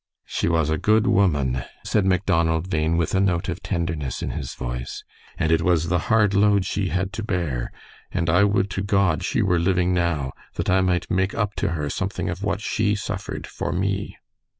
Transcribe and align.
"She 0.25 0.47
was 0.49 0.71
a 0.71 0.79
good 0.79 1.05
woman," 1.05 1.61
said 1.83 2.07
Macdonald 2.07 2.71
Bhain, 2.71 2.97
with 2.97 3.13
a 3.13 3.19
note 3.19 3.49
of 3.49 3.61
tenderness 3.61 4.23
in 4.23 4.31
his 4.31 4.55
voice. 4.55 5.03
"And 5.37 5.51
it 5.51 5.61
was 5.61 5.89
the 5.89 5.99
hard 6.09 6.33
load 6.33 6.65
she 6.65 6.87
had 6.89 7.13
to 7.13 7.23
bear, 7.23 7.71
and 8.11 8.27
I 8.27 8.43
would 8.43 8.71
to 8.71 8.81
God 8.81 9.23
she 9.23 9.43
were 9.43 9.59
living 9.59 9.93
now, 9.93 10.31
that 10.55 10.71
I 10.71 10.81
might 10.81 11.11
make 11.11 11.35
up 11.35 11.53
to 11.57 11.73
her 11.73 11.87
something 11.87 12.29
of 12.29 12.41
what 12.43 12.61
she 12.61 12.95
suffered 12.95 13.45
for 13.45 13.71
me." 13.71 14.17